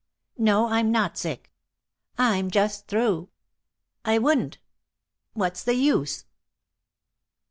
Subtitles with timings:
[0.39, 1.51] No, I'm not sick.
[2.17, 3.29] I'm just through....
[4.03, 4.57] I wouldn't....
[5.33, 6.25] What's the use?"